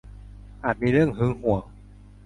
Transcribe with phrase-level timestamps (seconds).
[0.63, 1.63] อาจมีเรื่องหึงหวง